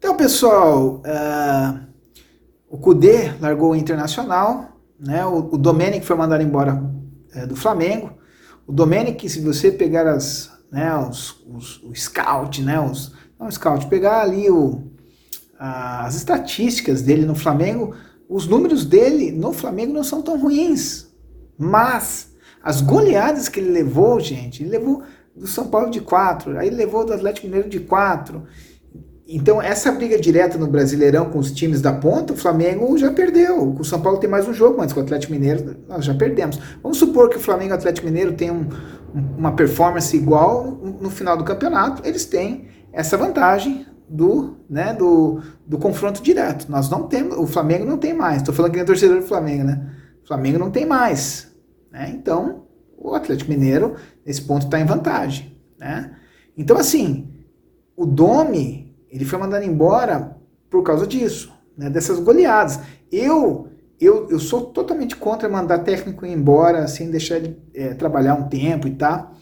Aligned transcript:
Então, 0.00 0.16
pessoal, 0.16 1.02
uh, 1.04 1.78
o 2.70 2.78
Cudê 2.78 3.34
largou 3.38 3.72
o 3.72 3.76
Internacional, 3.76 4.80
né? 4.98 5.26
O, 5.26 5.50
o 5.52 5.58
Domenic 5.58 6.06
foi 6.06 6.16
mandado 6.16 6.42
embora 6.42 6.82
é, 7.34 7.44
do 7.44 7.54
Flamengo. 7.54 8.10
O 8.66 8.72
Domenic, 8.72 9.28
se 9.28 9.42
você 9.42 9.70
pegar 9.70 10.06
as, 10.08 10.50
né, 10.72 10.96
os, 10.96 11.44
os, 11.46 11.82
o 11.82 11.94
scout, 11.94 12.62
né, 12.62 12.80
os, 12.80 13.12
não 13.38 13.50
scout, 13.50 13.88
pegar 13.88 14.22
ali 14.22 14.50
o, 14.50 14.90
as 15.58 16.14
estatísticas 16.14 17.02
dele 17.02 17.26
no 17.26 17.34
Flamengo, 17.34 17.94
os 18.26 18.46
números 18.46 18.86
dele 18.86 19.30
no 19.30 19.52
Flamengo 19.52 19.92
não 19.92 20.02
são 20.02 20.22
tão 20.22 20.40
ruins. 20.40 21.08
Mas 21.58 22.32
as 22.62 22.80
goleadas 22.80 23.50
que 23.50 23.60
ele 23.60 23.70
levou, 23.70 24.18
gente, 24.18 24.62
ele 24.62 24.70
levou 24.70 25.02
do 25.36 25.46
São 25.46 25.68
Paulo 25.68 25.90
de 25.90 26.00
4, 26.00 26.58
aí 26.58 26.70
levou 26.70 27.04
do 27.04 27.12
Atlético 27.12 27.48
Mineiro 27.48 27.68
de 27.68 27.80
4. 27.80 28.46
Então, 29.32 29.62
essa 29.62 29.92
briga 29.92 30.18
direta 30.18 30.58
no 30.58 30.66
Brasileirão 30.66 31.30
com 31.30 31.38
os 31.38 31.52
times 31.52 31.80
da 31.80 31.92
ponta, 31.92 32.32
o 32.32 32.36
Flamengo 32.36 32.98
já 32.98 33.12
perdeu. 33.12 33.76
O 33.78 33.84
São 33.84 34.00
Paulo 34.00 34.18
tem 34.18 34.28
mais 34.28 34.48
um 34.48 34.52
jogo, 34.52 34.78
mas 34.78 34.92
com 34.92 34.98
o 34.98 35.02
Atlético 35.04 35.32
Mineiro 35.32 35.76
nós 35.88 36.04
já 36.04 36.12
perdemos. 36.12 36.58
Vamos 36.82 36.98
supor 36.98 37.28
que 37.28 37.36
o 37.36 37.40
Flamengo 37.40 37.70
e 37.70 37.74
o 37.74 37.76
Atlético 37.76 38.08
Mineiro 38.08 38.32
tenham 38.32 38.66
um, 39.14 39.20
uma 39.38 39.52
performance 39.52 40.16
igual 40.16 40.64
no 41.00 41.08
final 41.10 41.36
do 41.36 41.44
campeonato, 41.44 42.02
eles 42.04 42.24
têm 42.24 42.66
essa 42.92 43.16
vantagem 43.16 43.86
do, 44.08 44.56
né, 44.68 44.92
do, 44.92 45.40
do 45.64 45.78
confronto 45.78 46.20
direto. 46.20 46.68
Nós 46.68 46.90
não 46.90 47.04
temos, 47.04 47.38
o 47.38 47.46
Flamengo 47.46 47.84
não 47.84 47.98
tem 47.98 48.12
mais. 48.12 48.38
Estou 48.38 48.52
falando 48.52 48.72
que 48.72 48.80
é 48.80 48.84
torcedor 48.84 49.18
do 49.18 49.28
Flamengo, 49.28 49.62
né? 49.62 49.92
O 50.24 50.26
Flamengo 50.26 50.58
não 50.58 50.72
tem 50.72 50.84
mais. 50.84 51.54
Né? 51.92 52.12
Então, 52.16 52.64
o 52.98 53.14
Atlético 53.14 53.48
Mineiro, 53.48 53.94
nesse 54.26 54.42
ponto, 54.42 54.64
está 54.64 54.80
em 54.80 54.84
vantagem. 54.84 55.56
Né? 55.78 56.16
Então, 56.58 56.76
assim, 56.76 57.32
o 57.96 58.04
Domi 58.04 58.89
ele 59.10 59.24
foi 59.24 59.38
mandado 59.38 59.64
embora 59.64 60.36
por 60.68 60.82
causa 60.82 61.06
disso, 61.06 61.52
né, 61.76 61.90
dessas 61.90 62.20
goleadas. 62.20 62.80
Eu, 63.10 63.68
eu, 64.00 64.28
eu 64.30 64.38
sou 64.38 64.66
totalmente 64.66 65.16
contra 65.16 65.48
mandar 65.48 65.80
técnico 65.80 66.24
embora 66.24 66.86
sem 66.86 67.10
deixar 67.10 67.36
ele 67.36 67.60
é, 67.74 67.94
trabalhar 67.94 68.34
um 68.34 68.48
tempo 68.48 68.86
e 68.86 68.94
tal. 68.94 69.34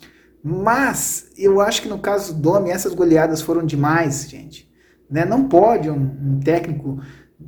Mas 0.43 1.31
eu 1.37 1.61
acho 1.61 1.83
que 1.83 1.89
no 1.89 1.98
caso 1.98 2.34
do 2.34 2.41
Domi, 2.41 2.70
essas 2.70 2.95
goleadas 2.95 3.43
foram 3.43 3.67
demais, 3.67 4.28
gente. 4.28 4.70
Né? 5.11 5.25
Não 5.25 5.48
pode 5.48 5.91
um, 5.91 5.97
um 5.97 6.41
técnico, 6.41 7.00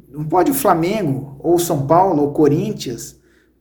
não 0.08 0.24
pode 0.24 0.50
o 0.50 0.54
Flamengo, 0.54 1.36
ou 1.38 1.58
São 1.58 1.86
Paulo, 1.86 2.22
ou 2.22 2.32
Corinthians, 2.32 3.18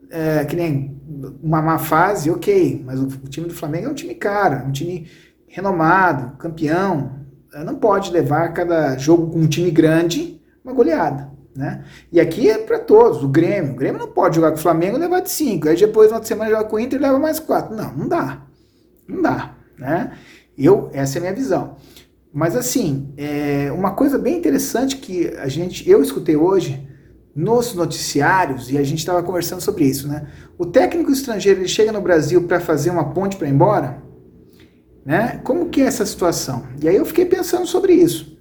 é, 0.10 0.44
que 0.46 0.56
nem 0.56 1.00
uma 1.42 1.62
má 1.62 1.78
fase, 1.78 2.32
ok, 2.32 2.82
mas 2.86 3.00
o, 3.00 3.06
o 3.06 3.30
time 3.30 3.48
do 3.48 3.54
Flamengo 3.54 3.88
é 3.88 3.90
um 3.90 3.96
time 3.96 4.16
caro, 4.16 4.68
um 4.68 4.72
time 4.72 5.08
renomado, 5.48 6.38
campeão, 6.38 7.20
não 7.54 7.76
pode 7.76 8.12
levar 8.12 8.54
cada 8.54 8.98
jogo 8.98 9.32
com 9.32 9.40
um 9.40 9.48
time 9.48 9.72
grande 9.72 10.42
uma 10.64 10.74
goleada. 10.74 11.30
Né? 11.56 11.84
E 12.12 12.20
aqui 12.20 12.50
é 12.50 12.58
para 12.58 12.80
todos, 12.80 13.24
o 13.24 13.28
Grêmio. 13.28 13.74
O 13.74 13.76
Grêmio 13.76 14.00
não 14.00 14.08
pode 14.08 14.36
jogar 14.36 14.52
com 14.52 14.58
o 14.58 14.62
Flamengo 14.62 14.98
e 14.98 15.00
levar 15.00 15.20
de 15.20 15.30
5. 15.30 15.68
Aí 15.68 15.76
depois, 15.76 16.12
na 16.12 16.24
semana, 16.24 16.52
joga 16.52 16.66
com 16.66 16.76
o 16.76 16.80
Inter 16.80 17.00
e 17.00 17.02
leva 17.02 17.20
mais 17.20 17.40
4. 17.40 17.76
Não, 17.76 17.94
não 17.94 18.08
dá. 18.08 18.42
Não 19.08 19.22
dá. 19.22 19.56
Né? 19.78 20.12
Eu, 20.58 20.90
essa 20.94 21.18
é 21.18 21.20
a 21.20 21.22
minha 21.22 21.34
visão. 21.34 21.76
Mas 22.32 22.56
assim, 22.56 23.14
é 23.18 23.72
uma 23.72 23.92
coisa 23.92 24.18
bem 24.18 24.38
interessante 24.38 24.98
que 24.98 25.36
a 25.38 25.48
gente, 25.48 25.90
eu 25.90 26.02
escutei 26.02 26.36
hoje 26.36 26.88
nos 27.36 27.74
noticiários, 27.74 28.72
e 28.72 28.78
a 28.78 28.84
gente 28.84 29.00
estava 29.00 29.24
conversando 29.24 29.62
sobre 29.62 29.86
isso, 29.86 30.08
né? 30.08 30.28
O 30.58 30.66
técnico 30.66 31.12
estrangeiro 31.12 31.62
ele 31.62 31.68
chega 31.68 31.92
no 31.92 32.02
Brasil 32.02 32.44
para 32.44 32.60
fazer 32.60 32.90
uma 32.90 33.12
ponte 33.12 33.38
para 33.38 33.48
ir 33.48 33.52
embora, 33.52 34.04
né? 35.10 35.42
Como 35.44 35.70
que 35.70 35.82
é 35.82 35.86
essa 35.86 36.06
situação? 36.06 36.68
E 36.80 36.88
aí 36.88 36.96
eu 36.96 37.04
fiquei 37.04 37.26
pensando 37.26 37.66
sobre 37.66 37.94
isso. 37.94 38.38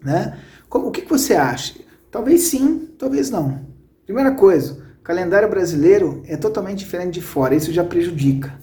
Né? 0.00 0.38
Como, 0.68 0.86
o 0.86 0.90
que, 0.92 1.02
que 1.02 1.10
você 1.10 1.34
acha? 1.34 1.74
Talvez 2.08 2.42
sim, 2.42 2.88
talvez 2.96 3.30
não. 3.30 3.66
Primeira 4.04 4.30
coisa, 4.30 4.74
o 5.00 5.02
calendário 5.02 5.50
brasileiro 5.50 6.22
é 6.24 6.36
totalmente 6.36 6.78
diferente 6.78 7.14
de 7.14 7.20
fora, 7.20 7.56
isso 7.56 7.72
já 7.72 7.82
prejudica. 7.82 8.56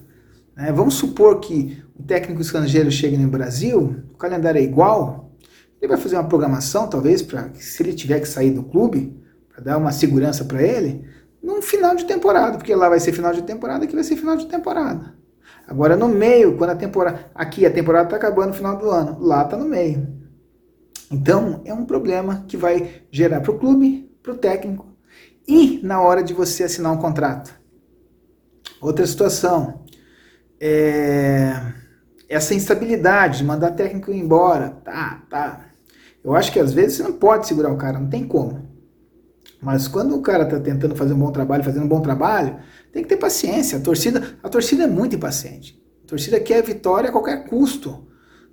Né? 0.56 0.72
Vamos 0.72 0.94
supor 0.94 1.40
que 1.40 1.82
o 1.94 2.02
técnico 2.02 2.40
estrangeiro 2.40 2.90
chegue 2.90 3.18
no 3.18 3.28
Brasil, 3.28 3.96
o 4.14 4.16
calendário 4.16 4.58
é 4.58 4.64
igual, 4.64 5.30
ele 5.78 5.92
vai 5.92 6.00
fazer 6.00 6.16
uma 6.16 6.24
programação, 6.24 6.88
talvez, 6.88 7.20
para 7.20 7.50
se 7.52 7.82
ele 7.82 7.92
tiver 7.92 8.20
que 8.20 8.28
sair 8.28 8.50
do 8.50 8.62
clube, 8.62 9.14
para 9.50 9.62
dar 9.62 9.76
uma 9.76 9.92
segurança 9.92 10.42
para 10.42 10.62
ele, 10.62 11.04
num 11.42 11.60
final 11.60 11.94
de 11.94 12.06
temporada, 12.06 12.56
porque 12.56 12.74
lá 12.74 12.88
vai 12.88 12.98
ser 12.98 13.12
final 13.12 13.34
de 13.34 13.42
temporada, 13.42 13.84
aqui 13.84 13.94
vai 13.94 14.04
ser 14.04 14.16
final 14.16 14.38
de 14.38 14.46
temporada. 14.46 15.19
Agora 15.70 15.96
no 15.96 16.08
meio, 16.08 16.56
quando 16.56 16.70
a 16.70 16.74
temporada. 16.74 17.30
Aqui 17.32 17.64
a 17.64 17.70
temporada 17.70 18.06
está 18.06 18.16
acabando 18.16 18.48
no 18.48 18.54
final 18.54 18.76
do 18.76 18.90
ano, 18.90 19.18
lá 19.20 19.44
está 19.44 19.56
no 19.56 19.66
meio. 19.66 20.20
Então 21.08 21.62
é 21.64 21.72
um 21.72 21.84
problema 21.84 22.44
que 22.48 22.56
vai 22.56 23.02
gerar 23.08 23.40
para 23.40 23.52
o 23.52 23.58
clube, 23.58 24.10
para 24.20 24.32
o 24.32 24.36
técnico 24.36 24.88
e 25.46 25.80
na 25.84 26.00
hora 26.00 26.24
de 26.24 26.34
você 26.34 26.64
assinar 26.64 26.90
um 26.92 26.96
contrato. 26.96 27.54
Outra 28.80 29.06
situação 29.06 29.84
é 30.60 31.52
essa 32.28 32.52
instabilidade 32.52 33.38
de 33.38 33.44
mandar 33.44 33.70
técnico 33.70 34.10
embora. 34.10 34.70
Tá, 34.84 35.22
tá. 35.30 35.66
Eu 36.24 36.34
acho 36.34 36.50
que 36.50 36.58
às 36.58 36.72
vezes 36.72 36.96
você 36.96 37.04
não 37.04 37.12
pode 37.12 37.46
segurar 37.46 37.72
o 37.72 37.76
cara, 37.76 38.00
não 38.00 38.10
tem 38.10 38.26
como. 38.26 38.69
Mas 39.60 39.86
quando 39.86 40.16
o 40.16 40.22
cara 40.22 40.44
está 40.44 40.58
tentando 40.58 40.96
fazer 40.96 41.12
um 41.12 41.18
bom 41.18 41.30
trabalho, 41.30 41.62
fazendo 41.62 41.84
um 41.84 41.88
bom 41.88 42.00
trabalho, 42.00 42.56
tem 42.92 43.02
que 43.02 43.08
ter 43.08 43.16
paciência. 43.16 43.78
A 43.78 43.80
torcida, 43.80 44.38
a 44.42 44.48
torcida 44.48 44.84
é 44.84 44.86
muito 44.86 45.16
impaciente. 45.16 45.80
A 46.04 46.08
torcida 46.08 46.40
quer 46.40 46.62
vitória 46.62 47.10
a 47.10 47.12
qualquer 47.12 47.44
custo. 47.46 48.06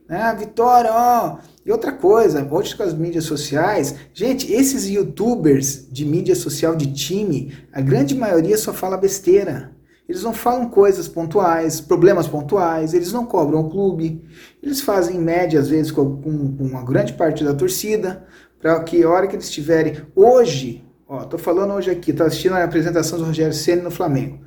Né? 0.07 0.35
Vitória, 0.37 0.91
ó. 0.91 1.37
E 1.65 1.71
outra 1.71 1.91
coisa, 1.91 2.47
hoje 2.49 2.75
com 2.75 2.83
as 2.83 2.93
mídias 2.93 3.25
sociais, 3.25 3.95
gente, 4.13 4.51
esses 4.51 4.87
youtubers 4.87 5.87
de 5.91 6.05
mídia 6.05 6.35
social 6.35 6.75
de 6.75 6.93
time, 6.93 7.53
a 7.73 7.81
grande 7.81 8.15
maioria 8.15 8.57
só 8.57 8.73
fala 8.73 8.97
besteira. 8.97 9.75
Eles 10.07 10.23
não 10.23 10.33
falam 10.33 10.69
coisas 10.69 11.09
pontuais, 11.09 11.81
problemas 11.81 12.27
pontuais, 12.27 12.93
eles 12.93 13.11
não 13.11 13.25
cobram 13.25 13.59
o 13.59 13.69
clube, 13.69 14.23
eles 14.63 14.79
fazem 14.79 15.19
média, 15.19 15.59
às 15.59 15.67
vezes, 15.67 15.91
com, 15.91 16.21
com 16.21 16.29
uma 16.29 16.83
grande 16.83 17.11
parte 17.11 17.43
da 17.43 17.53
torcida, 17.53 18.25
para 18.61 18.81
que 18.83 19.03
a 19.03 19.09
hora 19.09 19.27
que 19.27 19.35
eles 19.35 19.47
estiverem. 19.47 19.97
Hoje, 20.15 20.86
Ó, 21.09 21.23
tô 21.23 21.37
falando 21.37 21.73
hoje 21.73 21.89
aqui, 21.89 22.11
tô 22.11 22.23
assistindo 22.23 22.53
a 22.53 22.63
apresentação 22.63 23.17
do 23.17 23.23
Rogério 23.23 23.53
Ceni 23.53 23.81
no 23.81 23.89
Flamengo, 23.89 24.39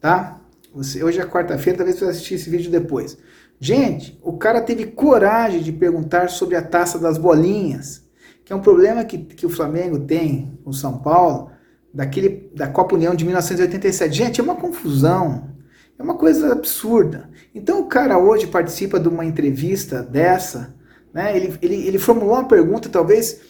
tá? 0.00 0.40
Você, 0.74 1.02
hoje 1.02 1.20
é 1.20 1.24
quarta-feira, 1.24 1.78
talvez 1.78 1.96
você 1.96 2.06
assistir 2.06 2.34
esse 2.34 2.50
vídeo 2.50 2.72
depois. 2.72 3.16
Gente, 3.60 4.18
o 4.20 4.32
cara 4.32 4.60
teve 4.60 4.86
coragem 4.86 5.62
de 5.62 5.70
perguntar 5.70 6.28
sobre 6.28 6.56
a 6.56 6.62
taça 6.62 6.98
das 6.98 7.18
bolinhas, 7.18 8.02
que 8.44 8.52
é 8.52 8.56
um 8.56 8.60
problema 8.60 9.04
que, 9.04 9.16
que 9.16 9.46
o 9.46 9.50
Flamengo 9.50 10.00
tem 10.00 10.58
com 10.64 10.70
o 10.70 10.74
São 10.74 10.98
Paulo, 10.98 11.52
daquele, 11.94 12.50
da 12.52 12.66
Copa 12.66 12.96
União 12.96 13.14
de 13.14 13.24
1987. 13.24 14.16
Gente, 14.16 14.40
é 14.40 14.44
uma 14.44 14.56
confusão, 14.56 15.54
é 15.96 16.02
uma 16.02 16.14
coisa 16.14 16.52
absurda. 16.52 17.30
Então 17.54 17.80
o 17.80 17.86
cara 17.86 18.18
hoje 18.18 18.48
participa 18.48 18.98
de 18.98 19.08
uma 19.08 19.24
entrevista 19.24 20.02
dessa, 20.02 20.74
né? 21.14 21.36
Ele, 21.36 21.56
ele, 21.62 21.86
ele 21.86 21.98
formulou 21.98 22.34
uma 22.34 22.48
pergunta, 22.48 22.88
talvez 22.88 23.40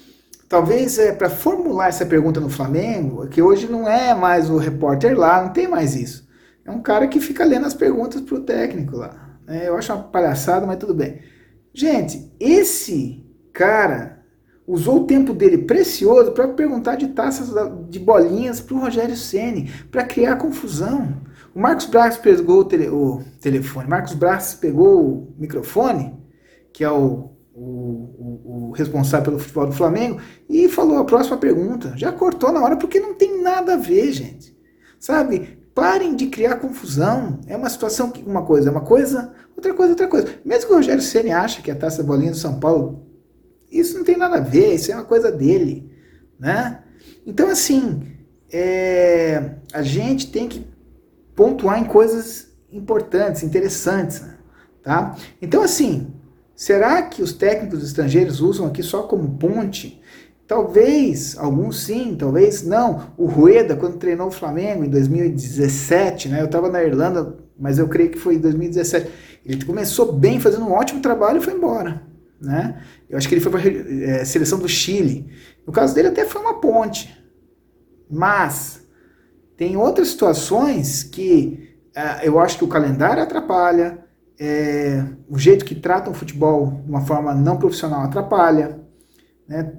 Talvez 0.49 0.99
é 0.99 1.13
para 1.13 1.29
formular 1.29 1.89
essa 1.89 2.07
pergunta 2.07 2.41
no 2.41 2.49
Flamengo, 2.49 3.29
que 3.29 3.43
hoje 3.43 3.67
não 3.67 3.87
é 3.87 4.15
mais 4.15 4.49
o 4.49 4.57
repórter 4.57 5.17
lá, 5.17 5.43
não 5.43 5.53
tem 5.53 5.69
mais 5.69 5.95
isso. 5.95 6.27
É 6.65 6.71
um 6.71 6.81
cara 6.81 7.07
que 7.07 7.21
fica 7.21 7.45
lendo 7.45 7.67
as 7.67 7.75
perguntas 7.75 8.23
para 8.23 8.35
o 8.35 8.41
técnico 8.41 8.97
lá. 8.97 9.39
É, 9.47 9.69
eu 9.69 9.77
acho 9.77 9.93
uma 9.93 10.03
palhaçada, 10.05 10.67
mas 10.67 10.79
tudo 10.79 10.95
bem. 10.95 11.21
Gente, 11.75 12.33
esse 12.41 13.25
cara 13.53 14.23
usou 14.67 15.03
o 15.03 15.07
tempo 15.07 15.33
dele 15.35 15.59
precioso 15.59 16.33
para 16.33 16.49
perguntar 16.49 16.97
de 16.97 17.09
taças 17.09 17.51
de 17.89 17.99
bolinhas 17.99 18.61
para 18.61 18.75
o 18.75 18.81
Rogério 18.81 19.17
Ceni, 19.17 19.71
para 19.91 20.05
criar 20.05 20.37
confusão. 20.37 21.23
O 21.55 21.61
Marcos 21.61 21.87
Braz 21.87 22.17
pegou 22.17 22.61
o, 22.61 22.65
tele, 22.65 22.89
o 22.89 23.23
telefone, 23.41 23.89
Marcos 23.89 24.15
Braz 24.15 24.55
pegou 24.55 25.03
o 25.03 25.35
microfone, 25.39 26.15
que 26.73 26.85
é 26.85 26.91
o 26.91 27.31
o, 27.61 28.69
o, 28.69 28.71
responsável 28.73 29.27
pelo 29.27 29.39
futebol 29.39 29.67
do 29.67 29.73
Flamengo, 29.73 30.21
e 30.49 30.69
falou 30.69 30.99
a 30.99 31.05
próxima 31.05 31.37
pergunta. 31.37 31.93
Já 31.97 32.13
cortou 32.13 32.53
na 32.53 32.63
hora 32.63 32.77
porque 32.77 33.01
não 33.01 33.15
tem 33.15 33.43
nada 33.43 33.75
a 33.75 33.77
ver, 33.77 34.13
gente. 34.13 34.57
Sabe? 34.99 35.59
Parem 35.75 36.15
de 36.15 36.27
criar 36.29 36.57
confusão. 36.57 37.41
É 37.47 37.57
uma 37.57 37.69
situação 37.69 38.11
que 38.11 38.23
uma 38.23 38.45
coisa 38.45 38.69
é 38.69 38.73
uma 38.73 38.81
coisa, 38.81 39.33
outra 39.57 39.75
coisa 39.75 39.91
é 39.91 39.95
outra 39.95 40.09
coisa. 40.09 40.29
Mesmo 40.45 40.67
que 40.67 40.73
o 40.73 40.77
Rogério 40.77 41.03
Ceni 41.03 41.33
acha 41.33 41.61
que 41.61 41.71
a 41.71 41.77
taça 41.77 42.03
bolinha 42.03 42.31
do 42.31 42.37
São 42.37 42.61
Paulo, 42.61 43.07
isso 43.71 43.97
não 43.97 44.05
tem 44.05 44.17
nada 44.17 44.37
a 44.37 44.41
ver, 44.41 44.75
isso 44.75 44.91
é 44.93 44.95
uma 44.95 45.05
coisa 45.05 45.31
dele, 45.31 45.91
né? 46.39 46.83
Então 47.27 47.49
assim, 47.49 48.03
é, 48.51 49.57
a 49.73 49.83
gente 49.83 50.31
tem 50.31 50.49
que 50.49 50.67
pontuar 51.35 51.81
em 51.81 51.85
coisas 51.85 52.49
importantes, 52.73 53.43
interessantes, 53.43 54.25
tá? 54.83 55.17
Então 55.41 55.63
assim, 55.63 56.13
Será 56.59 57.03
que 57.03 57.23
os 57.23 57.33
técnicos 57.33 57.85
estrangeiros 57.85 58.41
usam 58.41 58.67
aqui 58.67 58.83
só 58.83 59.05
como 59.05 59.39
ponte? 59.39 60.03
Talvez, 60.45 61.39
alguns 61.39 61.85
sim, 61.85 62.17
talvez 62.19 62.65
não. 62.65 63.13
O 63.17 63.27
Rueda, 63.27 63.77
quando 63.77 63.97
treinou 63.97 64.27
o 64.27 64.33
Flamengo 64.33 64.83
em 64.83 64.91
2017, 64.91 66.29
né? 66.29 66.41
Eu 66.41 66.47
estava 66.47 66.69
na 66.69 66.83
Irlanda, 66.83 67.39
mas 67.57 67.79
eu 67.79 67.87
creio 67.87 68.11
que 68.11 68.19
foi 68.19 68.35
em 68.35 68.41
2017. 68.41 69.09
Ele 69.47 69.65
começou 69.65 70.13
bem, 70.13 70.41
fazendo 70.41 70.65
um 70.65 70.73
ótimo 70.73 71.01
trabalho 71.01 71.39
e 71.39 71.45
foi 71.45 71.55
embora. 71.55 72.03
né? 72.41 72.83
Eu 73.09 73.17
acho 73.17 73.29
que 73.29 73.35
ele 73.35 73.41
foi 73.41 73.53
para 73.53 73.61
a 73.61 74.21
é, 74.21 74.25
seleção 74.25 74.59
do 74.59 74.69
Chile. 74.69 75.31
No 75.65 75.73
caso 75.73 75.95
dele 75.95 76.09
até 76.09 76.25
foi 76.25 76.43
uma 76.43 76.61
ponte. 76.61 77.17
Mas 78.11 78.83
tem 79.57 79.77
outras 79.77 80.09
situações 80.09 81.05
que 81.05 81.79
é, 81.95 82.27
eu 82.27 82.41
acho 82.41 82.59
que 82.59 82.65
o 82.65 82.69
calendário 82.69 83.23
atrapalha, 83.23 84.08
é, 84.39 85.05
o 85.29 85.39
jeito 85.39 85.65
que 85.65 85.75
tratam 85.75 86.13
o 86.13 86.17
futebol 86.17 86.81
de 86.85 86.91
uma 86.91 87.01
forma 87.01 87.35
não 87.35 87.57
profissional 87.57 88.03
atrapalha, 88.03 88.79
né? 89.47 89.73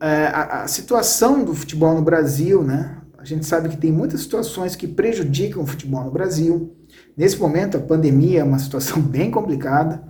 É, 0.00 0.26
a, 0.26 0.62
a, 0.62 0.68
situação 0.68 1.42
do 1.44 1.52
futebol 1.54 1.92
no 1.94 2.02
Brasil, 2.02 2.62
né? 2.62 2.98
A 3.18 3.24
gente 3.24 3.44
sabe 3.44 3.68
que 3.68 3.76
tem 3.76 3.90
muitas 3.90 4.20
situações 4.20 4.76
que 4.76 4.86
prejudicam 4.86 5.62
o 5.62 5.66
futebol 5.66 6.04
no 6.04 6.10
Brasil. 6.10 6.72
Nesse 7.16 7.36
momento, 7.36 7.76
a 7.76 7.80
pandemia 7.80 8.40
é 8.40 8.44
uma 8.44 8.60
situação 8.60 9.02
bem 9.02 9.30
complicada. 9.30 10.02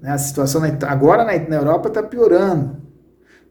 Né? 0.00 0.10
A 0.10 0.18
situação 0.18 0.60
na, 0.60 0.68
agora 0.88 1.22
na, 1.22 1.38
na 1.48 1.56
Europa 1.56 1.88
está 1.88 2.02
piorando, 2.02 2.78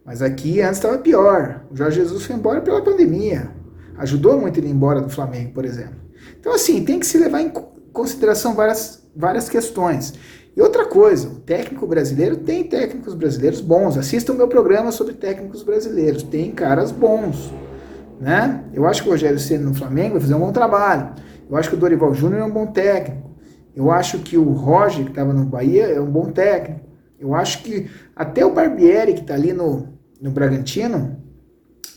mas 0.04 0.22
aqui 0.24 0.60
antes 0.60 0.78
estava 0.78 0.98
pior. 0.98 1.66
O 1.70 1.76
Jorge 1.76 2.02
Jesus 2.02 2.24
foi 2.24 2.36
embora 2.36 2.62
pela 2.62 2.82
pandemia. 2.82 3.52
Ajudou 3.98 4.42
muito 4.42 4.60
ele 4.60 4.68
ir 4.68 4.72
embora 4.72 5.02
do 5.02 5.10
Flamengo, 5.10 5.54
por 5.54 5.66
exemplo. 5.66 5.96
Então, 6.40 6.54
assim, 6.54 6.84
tem 6.84 7.00
que 7.00 7.06
se 7.06 7.18
levar 7.18 7.42
em 7.42 7.52
consideração 7.94 8.56
várias, 8.56 9.05
várias 9.16 9.48
questões. 9.48 10.14
E 10.56 10.62
outra 10.62 10.86
coisa, 10.86 11.28
o 11.28 11.36
técnico 11.36 11.86
brasileiro 11.86 12.38
tem 12.38 12.64
técnicos 12.64 13.14
brasileiros 13.14 13.60
bons. 13.60 13.98
Assista 13.98 14.32
o 14.32 14.36
meu 14.36 14.48
programa 14.48 14.92
sobre 14.92 15.14
técnicos 15.14 15.64
brasileiros. 15.64 16.24
Tem 16.24 16.52
caras 16.52 16.92
bons. 16.92 17.54
Né? 18.20 18.64
Eu 18.74 18.86
acho 18.86 19.04
que 19.04 19.10
o 19.10 19.12
Rogério 19.12 19.38
Ceni 19.38 19.64
no 19.64 19.74
Flamengo 19.74 20.14
vai 20.14 20.22
fazer 20.22 20.36
um 20.36 20.40
bom 20.40 20.54
trabalho. 20.54 21.14
Eu 21.50 21.58
acho 21.58 21.70
que 21.70 21.76
o 21.76 21.80
Dorival 21.80 22.14
Júnior 22.14 22.42
é 22.42 22.46
um 22.46 22.52
bom 22.52 22.68
técnico. 22.68 23.32
Eu 23.76 23.92
acho 23.92 24.20
que 24.20 24.38
o 24.38 24.54
Roger, 24.54 25.04
que 25.04 25.12
estava 25.12 25.34
no 25.34 25.46
Bahia, 25.46 25.84
é 25.88 26.00
um 26.00 26.10
bom 26.10 26.32
técnico. 26.32 26.86
Eu 27.20 27.36
acho 27.36 27.62
que 27.62 27.90
até 28.16 28.46
o 28.46 28.54
Barbieri, 28.54 29.14
que 29.14 29.22
está 29.22 29.34
ali 29.34 29.52
no, 29.52 29.90
no 30.22 30.32
Bragantino, 30.32 31.18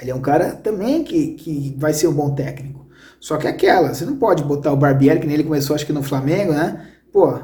ele 0.01 0.11
é 0.11 0.15
um 0.15 0.21
cara 0.21 0.51
também 0.51 1.05
que, 1.05 1.35
que 1.35 1.77
vai 1.79 1.93
ser 1.93 2.09
um 2.09 2.13
bom 2.13 2.35
técnico. 2.35 2.87
Só 3.21 3.37
que 3.37 3.47
é 3.47 3.51
aquela, 3.51 3.95
você 3.95 4.05
não 4.05 4.17
pode 4.17 4.43
botar 4.43 4.73
o 4.73 4.77
Barbieri, 4.77 5.21
que 5.21 5.27
nem 5.27 5.35
ele 5.35 5.45
começou, 5.45 5.77
acho 5.77 5.87
que 5.87 5.93
no 5.93 6.03
Flamengo, 6.03 6.53
né? 6.53 6.87
Pô, 7.13 7.39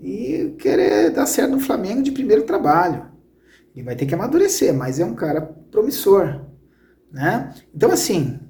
e 0.00 0.54
querer 0.58 1.10
dar 1.10 1.26
certo 1.26 1.52
no 1.52 1.60
Flamengo 1.60 2.02
de 2.02 2.12
primeiro 2.12 2.44
trabalho. 2.44 3.10
Ele 3.74 3.84
vai 3.84 3.94
ter 3.94 4.06
que 4.06 4.14
amadurecer, 4.14 4.74
mas 4.74 4.98
é 4.98 5.04
um 5.04 5.14
cara 5.14 5.42
promissor, 5.42 6.40
né? 7.12 7.54
Então, 7.74 7.90
assim, 7.90 8.40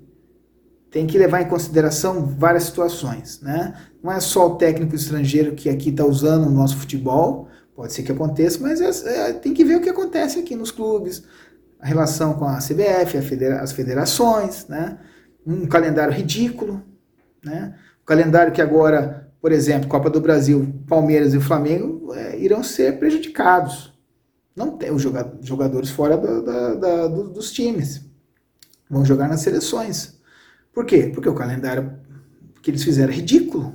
tem 0.90 1.06
que 1.06 1.18
levar 1.18 1.42
em 1.42 1.48
consideração 1.48 2.26
várias 2.26 2.64
situações, 2.64 3.40
né? 3.40 3.74
Não 4.02 4.12
é 4.12 4.20
só 4.20 4.48
o 4.48 4.56
técnico 4.56 4.94
estrangeiro 4.94 5.54
que 5.54 5.68
aqui 5.68 5.90
está 5.90 6.04
usando 6.04 6.46
o 6.46 6.50
nosso 6.50 6.76
futebol, 6.76 7.48
pode 7.74 7.92
ser 7.92 8.02
que 8.02 8.12
aconteça, 8.12 8.58
mas 8.60 8.80
é, 8.80 9.30
é, 9.30 9.32
tem 9.32 9.52
que 9.52 9.64
ver 9.64 9.76
o 9.76 9.80
que 9.80 9.88
acontece 9.88 10.38
aqui 10.38 10.56
nos 10.56 10.70
clubes, 10.70 11.22
a 11.78 11.86
relação 11.86 12.34
com 12.34 12.44
a 12.44 12.58
CBF, 12.58 13.18
a 13.18 13.22
federa 13.22 13.60
as 13.60 13.72
federações, 13.72 14.66
né? 14.68 14.98
Um 15.46 15.66
calendário 15.66 16.12
ridículo, 16.12 16.82
né? 17.44 17.74
Calendário 18.04 18.52
que 18.52 18.60
agora 18.60 19.29
por 19.40 19.52
exemplo, 19.52 19.88
Copa 19.88 20.10
do 20.10 20.20
Brasil, 20.20 20.74
Palmeiras 20.86 21.32
e 21.32 21.40
Flamengo 21.40 22.12
é, 22.14 22.38
irão 22.38 22.62
ser 22.62 22.98
prejudicados. 22.98 23.92
Não 24.54 24.76
tem 24.76 24.92
os 24.92 25.02
jogadores 25.40 25.90
fora 25.90 26.16
da, 26.16 26.74
da, 26.74 27.08
do, 27.08 27.30
dos 27.30 27.50
times. 27.50 28.04
Vão 28.88 29.04
jogar 29.04 29.28
nas 29.28 29.40
seleções. 29.40 30.20
Por 30.72 30.84
quê? 30.84 31.10
Porque 31.14 31.28
o 31.28 31.34
calendário 31.34 31.98
que 32.60 32.70
eles 32.70 32.84
fizeram 32.84 33.12
é 33.12 33.16
ridículo. 33.16 33.72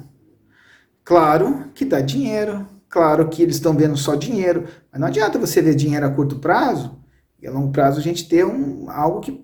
Claro 1.04 1.72
que 1.74 1.86
dá 1.86 2.02
dinheiro, 2.02 2.68
claro 2.88 3.28
que 3.30 3.42
eles 3.42 3.56
estão 3.56 3.76
vendo 3.76 3.98
só 3.98 4.16
dinheiro, 4.16 4.66
mas 4.92 5.02
não 5.02 5.08
adianta 5.08 5.40
você 5.40 5.62
ver 5.62 5.76
dinheiro 5.76 6.06
a 6.06 6.12
curto 6.12 6.40
prazo 6.40 7.00
e 7.42 7.48
a 7.48 7.52
longo 7.52 7.72
prazo 7.72 8.00
a 8.00 8.04
gente 8.04 8.28
ter 8.28 8.46
um, 8.46 8.90
algo 8.90 9.22
que 9.22 9.44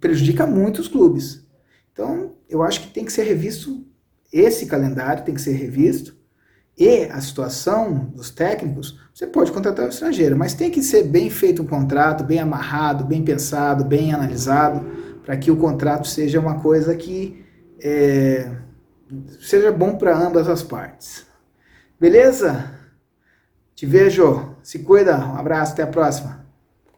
prejudica 0.00 0.46
muito 0.46 0.80
os 0.80 0.88
clubes. 0.88 1.46
Então, 1.92 2.34
eu 2.48 2.62
acho 2.62 2.80
que 2.80 2.92
tem 2.92 3.04
que 3.04 3.12
ser 3.12 3.24
revisto 3.24 3.86
esse 4.32 4.66
calendário 4.66 5.24
tem 5.24 5.34
que 5.34 5.40
ser 5.40 5.52
revisto 5.52 6.16
e 6.76 7.04
a 7.04 7.20
situação 7.20 8.10
dos 8.14 8.30
técnicos, 8.30 8.98
você 9.14 9.26
pode 9.26 9.52
contratar 9.52 9.86
o 9.86 9.90
estrangeiro, 9.90 10.36
mas 10.36 10.54
tem 10.54 10.70
que 10.70 10.82
ser 10.82 11.04
bem 11.04 11.30
feito 11.30 11.62
um 11.62 11.66
contrato, 11.66 12.24
bem 12.24 12.40
amarrado, 12.40 13.04
bem 13.04 13.24
pensado, 13.24 13.84
bem 13.84 14.12
analisado, 14.12 14.84
para 15.24 15.36
que 15.36 15.50
o 15.50 15.56
contrato 15.56 16.08
seja 16.08 16.40
uma 16.40 16.60
coisa 16.60 16.96
que 16.96 17.44
é, 17.80 18.50
seja 19.40 19.70
bom 19.70 19.96
para 19.96 20.16
ambas 20.16 20.48
as 20.48 20.62
partes. 20.62 21.26
Beleza? 21.98 22.70
Te 23.74 23.86
vejo. 23.86 24.56
Se 24.62 24.80
cuida. 24.80 25.16
Um 25.18 25.36
abraço. 25.36 25.72
Até 25.72 25.82
a 25.82 25.86
próxima. 25.86 26.43